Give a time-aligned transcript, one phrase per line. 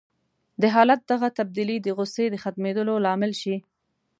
[0.61, 3.55] د حالت دغه تبديلي د غوسې د ختمېدو لامل شي.